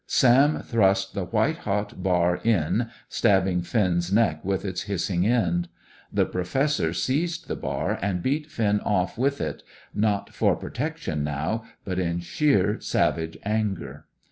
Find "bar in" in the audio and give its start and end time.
2.01-2.89